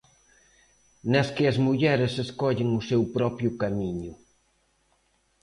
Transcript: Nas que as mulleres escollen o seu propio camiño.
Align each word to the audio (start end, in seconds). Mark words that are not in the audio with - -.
Nas 1.11 1.27
que 1.35 1.43
as 1.51 1.57
mulleres 1.65 2.13
escollen 2.25 2.69
o 2.79 2.81
seu 2.89 3.01
propio 3.17 3.49
camiño. 3.61 4.13